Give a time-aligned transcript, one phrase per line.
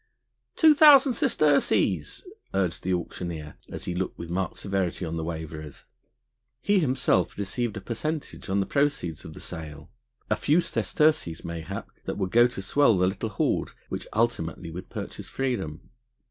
[0.55, 2.23] "Two thousand sesterces!"
[2.55, 5.83] urged the auctioneer, as he looked with marked severity on the waverers.
[6.59, 9.91] He himself received a percentage on the proceeds of the sale,
[10.27, 14.89] a few sesterces mayhap that would go to swell the little hoard which ultimately would
[14.89, 15.91] purchase freedom.